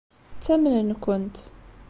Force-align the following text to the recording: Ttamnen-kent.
Ttamnen-kent. 0.35 1.35